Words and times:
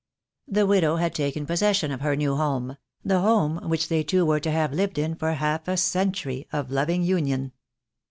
The 0.47 0.65
widow 0.65 0.95
had 0.95 1.13
taken 1.13 1.45
possession 1.45 1.91
of 1.91 2.01
her 2.01 2.15
new 2.15 2.35
home, 2.35 2.77
the 3.05 3.19
home 3.19 3.69
which 3.69 3.87
they 3.87 4.01
two 4.01 4.25
were 4.25 4.39
to 4.39 4.49
have 4.49 4.73
lived 4.73 4.97
in 4.97 5.13
for 5.13 5.33
half 5.33 5.67
a 5.67 5.77
century 5.77 6.47
of 6.51 6.71
loving 6.71 7.03
union. 7.03 7.51